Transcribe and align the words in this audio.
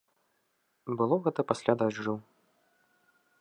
Было 1.01 1.15
гэта 1.27 1.45
пасля 1.51 1.73
дажджу. 1.83 2.15